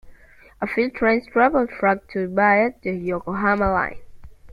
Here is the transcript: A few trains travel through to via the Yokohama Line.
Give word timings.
A 0.61 0.65
few 0.65 0.89
trains 0.89 1.27
travel 1.27 1.67
through 1.67 1.99
to 2.13 2.27
via 2.27 2.71
the 2.81 2.89
Yokohama 2.91 3.71
Line. 3.71 4.01